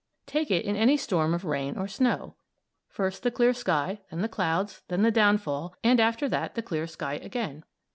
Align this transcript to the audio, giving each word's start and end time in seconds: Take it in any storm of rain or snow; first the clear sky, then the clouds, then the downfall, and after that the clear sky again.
Take 0.25 0.49
it 0.49 0.65
in 0.65 0.75
any 0.75 0.97
storm 0.97 1.31
of 1.35 1.45
rain 1.45 1.77
or 1.77 1.87
snow; 1.87 2.35
first 2.87 3.21
the 3.21 3.29
clear 3.29 3.53
sky, 3.53 4.01
then 4.09 4.23
the 4.23 4.27
clouds, 4.27 4.81
then 4.87 5.03
the 5.03 5.11
downfall, 5.11 5.75
and 5.83 5.99
after 5.99 6.27
that 6.27 6.55
the 6.55 6.63
clear 6.63 6.87
sky 6.87 7.17
again. 7.21 7.63